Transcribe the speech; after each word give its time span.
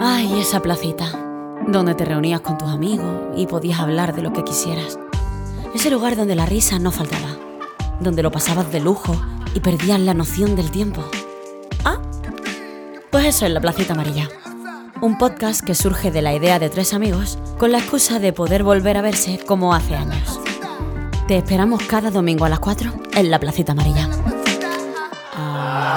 Ay, 0.00 0.38
esa 0.38 0.60
placita, 0.60 1.10
donde 1.66 1.94
te 1.94 2.04
reunías 2.04 2.40
con 2.40 2.56
tus 2.56 2.68
amigos 2.68 3.36
y 3.36 3.48
podías 3.48 3.80
hablar 3.80 4.14
de 4.14 4.22
lo 4.22 4.32
que 4.32 4.44
quisieras. 4.44 4.96
Ese 5.74 5.90
lugar 5.90 6.14
donde 6.14 6.36
la 6.36 6.46
risa 6.46 6.78
no 6.78 6.92
faltaba, 6.92 7.36
donde 7.98 8.22
lo 8.22 8.30
pasabas 8.30 8.70
de 8.70 8.78
lujo 8.78 9.20
y 9.54 9.60
perdías 9.60 9.98
la 9.98 10.14
noción 10.14 10.54
del 10.54 10.70
tiempo. 10.70 11.02
Ah, 11.84 11.98
pues 13.10 13.24
eso 13.24 13.44
es 13.44 13.52
la 13.52 13.60
Placita 13.60 13.94
Amarilla. 13.94 14.28
Un 15.00 15.18
podcast 15.18 15.62
que 15.62 15.74
surge 15.74 16.12
de 16.12 16.22
la 16.22 16.32
idea 16.32 16.60
de 16.60 16.70
tres 16.70 16.94
amigos 16.94 17.36
con 17.58 17.72
la 17.72 17.78
excusa 17.78 18.20
de 18.20 18.32
poder 18.32 18.62
volver 18.62 18.98
a 18.98 19.02
verse 19.02 19.40
como 19.44 19.74
hace 19.74 19.96
años. 19.96 20.40
Te 21.26 21.38
esperamos 21.38 21.82
cada 21.82 22.12
domingo 22.12 22.44
a 22.44 22.48
las 22.48 22.60
4 22.60 22.92
en 23.14 23.30
la 23.32 23.40
Placita 23.40 23.72
Amarilla. 23.72 24.08
Ah, 25.34 25.94